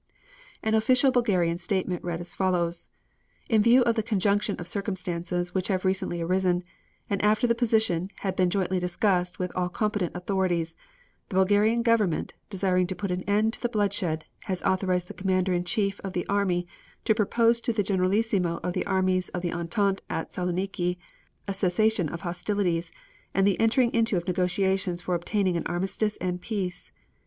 [0.63, 2.89] An official Bulgarian statement read as follows:
[3.49, 6.63] "In view of the conjunction of circumstances which have recently arisen,
[7.07, 10.75] and after the position had been jointly discussed with all competent authorities,
[11.29, 15.53] the Bulgarian Government, desiring to put an end to the bloodshed, has authorized the Commander
[15.53, 16.65] in Chief of the army
[17.05, 20.97] to propose to the Generalissimo of the armies of the Entente at Saloniki,
[21.47, 22.91] a cessation of hostilities,
[23.35, 26.91] and the entering into of negotiations for obtaining an armistice and peace.